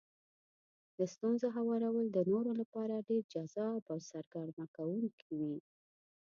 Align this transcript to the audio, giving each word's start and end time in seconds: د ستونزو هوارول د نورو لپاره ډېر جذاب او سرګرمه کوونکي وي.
د 0.97 0.99
ستونزو 1.13 1.47
هوارول 1.57 2.05
د 2.11 2.17
نورو 2.31 2.51
لپاره 2.61 3.05
ډېر 3.09 3.23
جذاب 3.33 3.81
او 3.93 3.97
سرګرمه 4.09 4.65
کوونکي 4.75 5.29
وي. 5.41 5.57